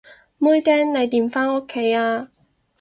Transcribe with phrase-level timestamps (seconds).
[0.39, 2.31] 妹釘，你點返屋企啊？